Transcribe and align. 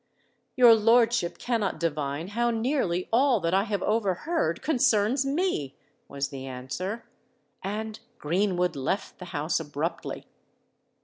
"Your 0.55 0.73
lordship 0.73 1.37
cannot 1.37 1.79
divine 1.79 2.29
how 2.29 2.49
nearly 2.49 3.07
all 3.13 3.39
that 3.41 3.53
I 3.53 3.65
have 3.65 3.83
overheard 3.83 4.63
concerns 4.63 5.27
me," 5.27 5.75
was 6.07 6.29
the 6.29 6.47
answer. 6.47 7.05
And 7.63 7.99
Greenwood 8.17 8.75
left 8.75 9.19
the 9.19 9.25
house 9.25 9.59
abruptly. 9.59 10.25